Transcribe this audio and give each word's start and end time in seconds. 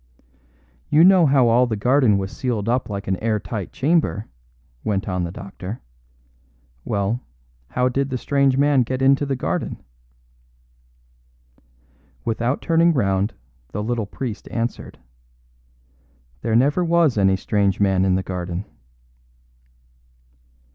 "You 0.89 1.03
know 1.03 1.27
how 1.27 1.47
all 1.47 1.67
the 1.67 1.75
garden 1.75 2.17
was 2.17 2.35
sealed 2.35 2.67
up 2.67 2.89
like 2.89 3.07
an 3.07 3.17
air 3.17 3.39
tight 3.39 3.71
chamber," 3.71 4.25
went 4.83 5.07
on 5.07 5.23
the 5.25 5.31
doctor. 5.31 5.79
"Well, 6.83 7.21
how 7.67 7.87
did 7.87 8.09
the 8.09 8.17
strange 8.17 8.57
man 8.57 8.81
get 8.81 9.03
into 9.03 9.27
the 9.27 9.35
garden?" 9.35 9.83
Without 12.25 12.63
turning 12.63 12.93
round, 12.95 13.35
the 13.73 13.83
little 13.83 14.07
priest 14.07 14.47
answered: 14.49 14.97
"There 16.41 16.55
never 16.55 16.83
was 16.83 17.15
any 17.15 17.35
strange 17.35 17.79
man 17.79 18.03
in 18.03 18.15
the 18.15 18.23
garden." 18.23 18.65